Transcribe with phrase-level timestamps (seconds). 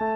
[0.00, 0.08] 用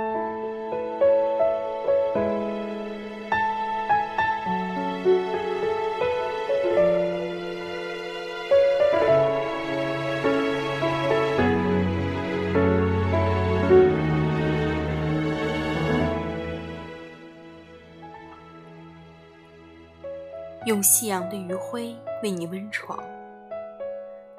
[20.83, 22.99] 夕阳的余晖为你温床，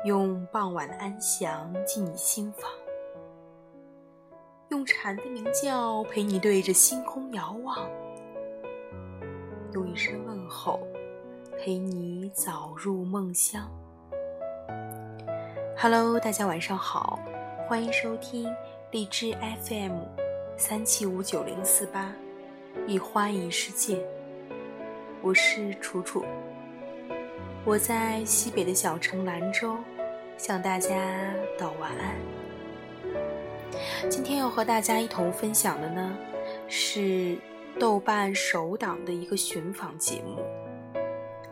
[0.06, 2.68] 用傍晚的安详进你心房，
[4.76, 7.90] 用蝉的鸣叫陪你对着星空遥望，
[9.72, 10.82] 用一声问候
[11.58, 13.72] 陪你早入梦乡。
[15.78, 17.18] Hello，大家晚上好，
[17.70, 18.54] 欢迎收听
[18.92, 19.98] 荔枝 FM
[20.58, 22.14] 三七五九零四八，
[22.86, 24.06] 一花一世界。
[25.22, 26.26] 我是楚楚，
[27.64, 29.78] 我在西北的小城兰州，
[30.38, 32.45] 向大家道晚安。
[34.10, 36.18] 今天要和大家一同分享的呢，
[36.68, 37.38] 是
[37.80, 40.42] 豆瓣首档的一个寻访节目《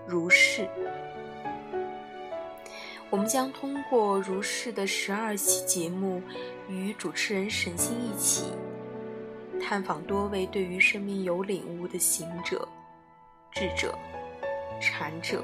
[0.05, 0.63] 如是》。
[3.09, 6.21] 我们将通过《如是》的十二期节目，
[6.67, 8.45] 与主持人沈星一起，
[9.61, 12.67] 探访多位对于生命有领悟的行者。
[13.51, 13.93] 智者、
[14.81, 15.43] 禅者，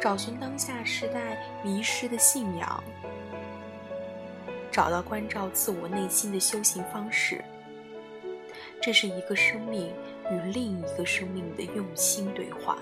[0.00, 2.82] 找寻当下时代迷失的信仰，
[4.76, 7.42] 找到关照自我内心的修行方式。
[8.78, 9.90] 这是一个生命
[10.30, 12.76] 与另一个生命的用心对话。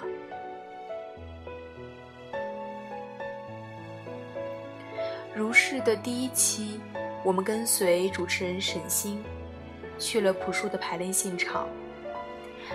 [5.32, 6.80] 如是的第一期，
[7.22, 9.22] 我们跟随主持人沈星
[9.96, 11.68] 去了朴树的排练现场。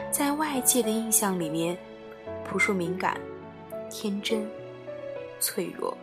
[0.09, 1.77] 在外界的印象里面，
[2.49, 3.19] 朴树敏感、
[3.91, 4.49] 天真、
[5.41, 5.97] 脆弱。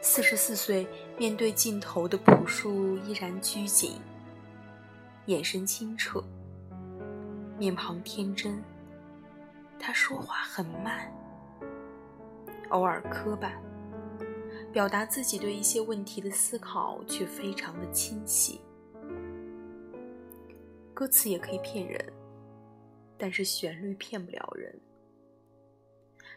[0.00, 4.00] 四十四岁面对镜头的朴树依然拘谨，
[5.26, 6.22] 眼神清澈，
[7.56, 8.60] 面庞天真。
[9.78, 11.12] 他说话很慢，
[12.70, 13.52] 偶尔磕绊，
[14.72, 18.60] 表达自己对一些问题的思考却非常的清晰。
[20.92, 22.12] 歌词也可以骗人，
[23.16, 24.80] 但是旋律骗不了人。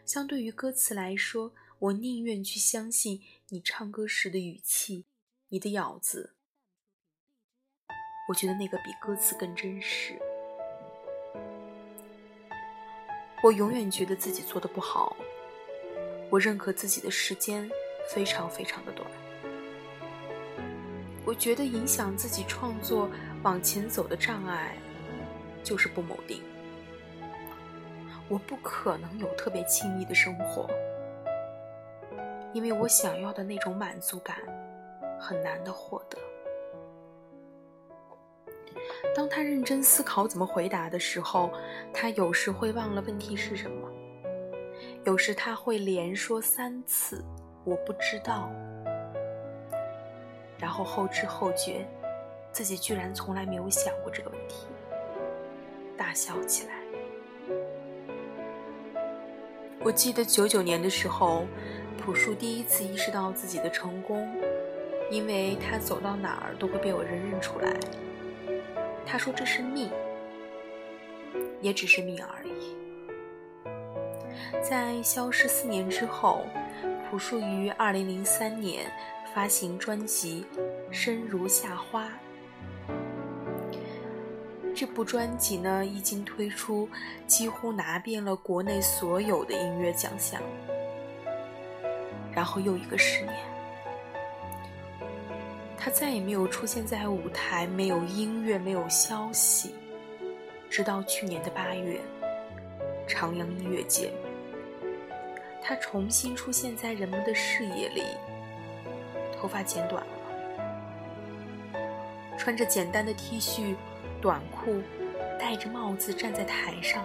[0.05, 5.05] 相对于歌词来说，我宁愿去相信你唱歌时的语气，
[5.47, 6.35] 你的咬字。
[8.27, 10.19] 我觉得那个比歌词更真实。
[13.41, 15.15] 我永远觉得自己做的不好，
[16.29, 17.69] 我认可自己的时间
[18.13, 19.09] 非常非常的短。
[21.23, 23.09] 我觉得影响自己创作
[23.43, 24.75] 往前走的障碍，
[25.63, 26.43] 就是不谋定。
[28.27, 30.69] 我不可能有特别轻易的生活，
[32.57, 34.35] 因为我想要的那种满足感
[35.19, 36.17] 很难的获得。
[39.15, 41.51] 当他认真思考怎么回答的时候，
[41.93, 43.87] 他有时会忘了问题是什么，
[45.05, 47.23] 有时他会连说三次
[47.63, 48.49] “我不知道”。
[50.57, 51.87] 然后后知后觉，
[52.51, 54.65] 自己居然从来没有想过这个问题，
[55.95, 56.73] 大笑起来。
[59.83, 61.45] 我记得九九年的时候，
[62.07, 64.33] 朴树第一次意识到自己的成功，
[65.11, 67.69] 因为他走到哪儿都会被我人认出来。
[69.05, 69.89] 他说这是命，
[71.59, 72.73] 也只是命而已。
[74.63, 76.45] 在消失四年之后，
[77.11, 78.89] 朴树于二零零三年。
[79.35, 80.45] 发行专辑
[80.91, 82.07] 《生如夏花》，
[84.73, 86.89] 这部专辑呢一经推出，
[87.27, 90.41] 几乎拿遍了国内所有的音乐奖项。
[92.37, 93.35] 然后又一个十年，
[95.75, 99.73] 他再也没有出现在舞台，没有音乐，没有消息，
[100.69, 101.99] 直到去年的八月，
[103.07, 104.11] 长阳音乐节，
[105.63, 108.03] 他重新出现在人们的视野里。
[109.35, 111.79] 头发剪短了，
[112.37, 113.73] 穿着简单的 T 恤、
[114.21, 114.79] 短裤，
[115.39, 117.03] 戴着帽子站在台上，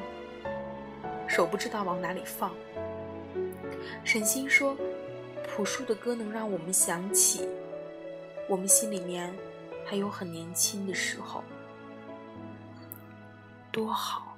[1.27, 2.53] 手不知道往哪里放。
[4.05, 4.77] 沈星说
[5.55, 7.47] ：“朴树的歌能让我们想起，
[8.49, 9.31] 我们心里面
[9.85, 11.45] 还有很年轻的时候，
[13.71, 14.35] 多好。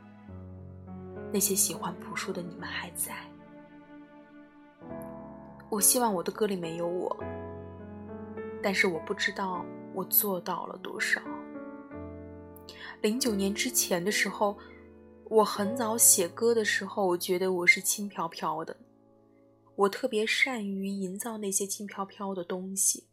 [1.32, 3.14] 那些喜欢朴树的你们还在。
[5.68, 7.16] 我希望我的歌里没有我。”
[8.60, 11.20] 但是我不知道我做到了多少。
[13.02, 14.58] 零九年之前的时候，
[15.26, 18.76] 我很早写歌的时候，我觉得我是轻飘飘的，
[19.76, 23.08] 我特别善于营造那些轻飘飘的东西。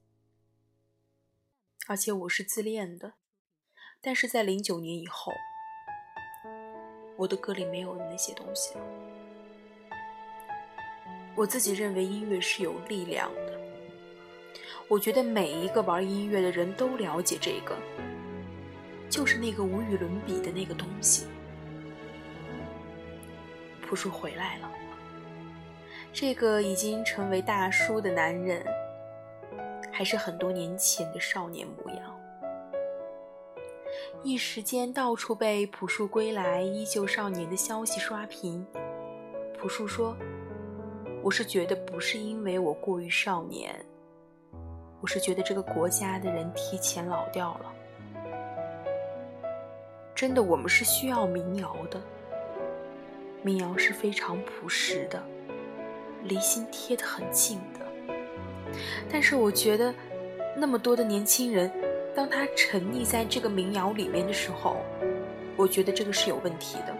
[1.87, 3.13] 而且我是自恋的。
[3.99, 5.31] 但是在零九年以后，
[7.17, 8.81] 我的歌里没有那些东西了。
[11.35, 13.59] 我自己认为音乐是有力量的。
[14.87, 17.77] 我觉得每一个玩音乐的人都了解这个，
[19.09, 21.27] 就是那个无与伦比的那个东西。
[23.81, 24.71] 朴树回来了，
[26.13, 28.61] 这个已经成为大叔的男人，
[29.91, 32.19] 还是很多年前的少年模样。
[34.21, 38.65] 一时间，到处被“朴树归来，依旧少年”的消息刷屏。
[39.57, 40.15] 朴树说
[41.23, 43.73] ：“我是觉得不是因为我过于少年，
[44.99, 47.73] 我是觉得这个国家的人提前老掉了。
[50.13, 52.01] 真的，我们是需要民谣的。
[53.43, 55.23] 民谣是非常朴实的，
[56.23, 58.75] 离心贴得很近的。
[59.11, 59.93] 但是，我觉得
[60.55, 61.71] 那么多的年轻人。”
[62.13, 64.81] 当他沉溺在这个民谣里面的时候，
[65.55, 66.93] 我觉得这个是有问题的。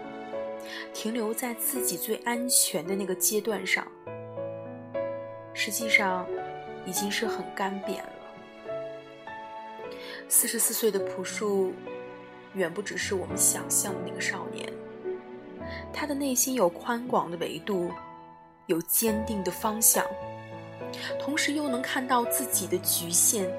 [0.94, 3.86] 停留在自己最安全的那个阶段上，
[5.52, 6.26] 实际上
[6.86, 8.08] 已经是很干瘪了。
[10.30, 11.74] 四十四岁的朴树，
[12.54, 14.66] 远不只是我们想象的那个少年。
[15.92, 17.92] 他的内心有宽广的维度，
[18.66, 20.04] 有坚定的方向，
[21.18, 23.50] 同时又能看到自己的局限。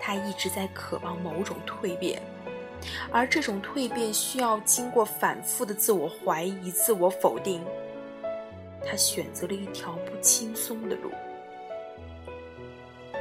[0.00, 2.20] 他一直在渴望某种蜕变，
[3.12, 7.64] 而这种蜕变需要经过反复的自我怀疑、自我否定。
[8.84, 11.12] 他选择了一条不轻松的路，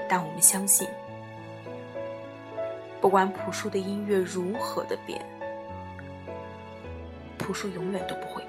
[0.10, 0.88] 但我们相信，
[3.00, 5.24] 不管朴树的音乐如何的变，
[7.38, 8.41] 朴树永远都不会。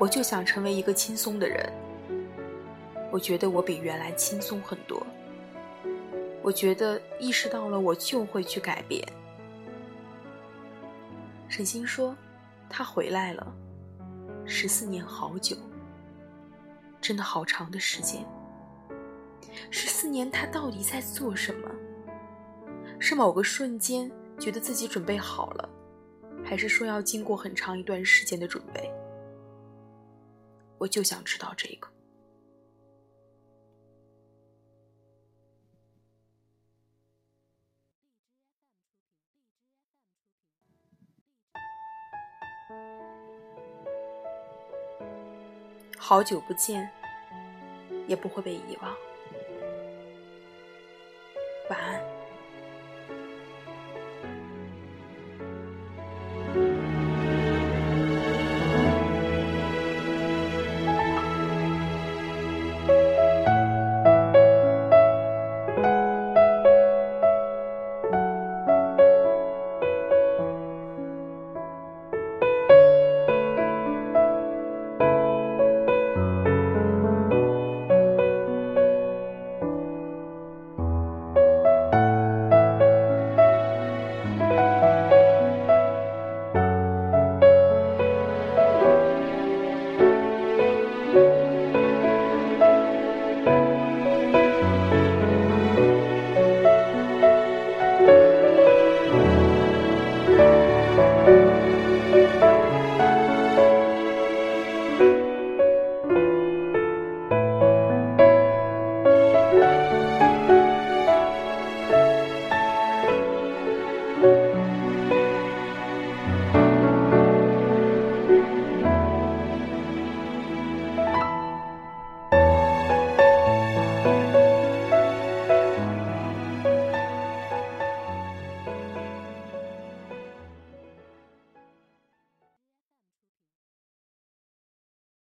[0.00, 1.70] 我就想成为一个轻松的人，
[3.12, 5.06] 我觉得我比原来轻松很多。
[6.40, 9.06] 我觉得意识到了，我就会去改变。
[11.48, 12.16] 沈星说
[12.66, 13.54] ：“他回来了，
[14.46, 15.54] 十四年好久，
[16.98, 18.24] 真的好长的时间。
[19.70, 21.70] 十四年，他到底在做什么？
[22.98, 25.68] 是某个瞬间觉得自己准备好了，
[26.42, 28.90] 还是说要经过很长一段时间的准备？
[30.80, 31.86] 我就想知道这个。”
[45.96, 46.90] 好久不见，
[48.08, 49.09] 也不会被遗忘。